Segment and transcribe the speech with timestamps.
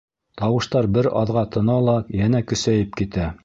[0.41, 3.33] Тауыштар бер аҙға тына ла йәнә көсәйеп китә.